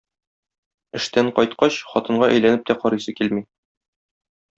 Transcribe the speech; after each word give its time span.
Эштән 0.99 1.29
кайткач, 1.39 1.77
хатынга 1.91 2.31
әйләнеп 2.37 2.65
тә 2.71 2.77
карыйсы 2.85 3.15
килми. 3.21 3.45